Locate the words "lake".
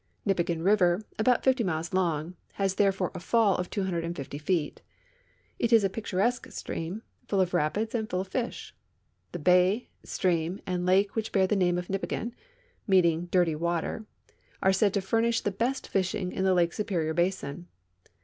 10.87-11.15, 16.55-16.73